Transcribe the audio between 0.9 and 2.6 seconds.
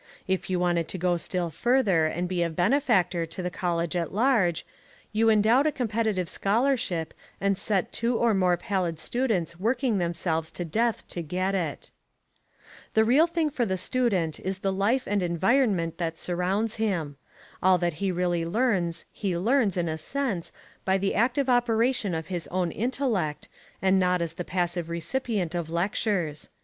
go still further and be a